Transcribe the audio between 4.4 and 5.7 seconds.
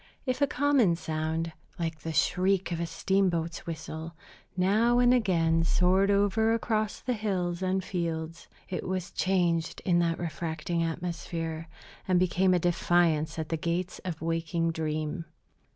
now and again